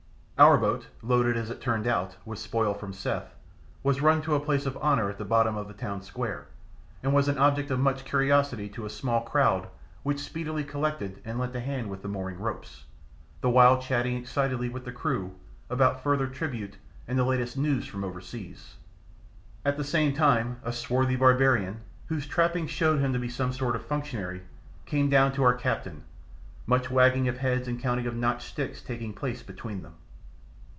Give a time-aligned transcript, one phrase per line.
[0.43, 3.35] Our boat loaded, as it turned out, with spoil from Seth
[3.83, 6.47] was run to a place of honour at the bottom of the town square,
[7.03, 9.67] and was an object of much curiosity to a small crowd
[10.01, 12.85] which speedily collected and lent a hand with the mooring ropes,
[13.41, 15.35] the while chatting excitedly with the crew
[15.69, 16.75] about further tribute
[17.07, 18.77] and the latest news from overseas.
[19.63, 23.75] At the same time a swarthy barbarian, whose trappings showed him to be some sort
[23.75, 24.41] of functionary,
[24.87, 26.01] came down to our "captain,"
[26.65, 29.93] much wagging of heads and counting of notched sticks taking place between them.